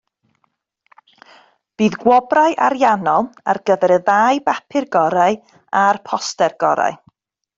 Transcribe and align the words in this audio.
Bydd 1.81 1.97
gwobrau 2.03 2.55
ariannol 2.69 3.27
ar 3.53 3.61
gyfer 3.71 3.93
y 3.99 3.99
ddau 4.07 4.41
bapur 4.49 4.89
gorau 4.97 5.39
a'r 5.85 6.01
poster 6.11 6.57
gorau 6.65 6.99